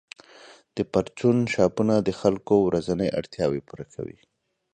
د 0.75 0.77
پرچون 0.91 1.37
شاپونه 1.53 1.95
د 2.01 2.09
خلکو 2.21 2.55
ورځنۍ 2.67 3.09
اړتیاوې 3.19 3.61
پوره 3.67 3.85
کوي. 3.93 4.19